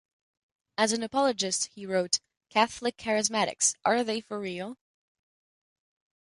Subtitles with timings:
[0.79, 4.79] As an apologist he wrote Catholic Charismatics: Are They for Real?